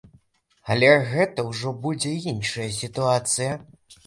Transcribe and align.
Але 0.75 0.87
гэта 1.11 1.45
ўжо 1.49 1.75
будзе 1.83 2.15
іншая 2.33 2.67
сітуацыя. 2.81 3.53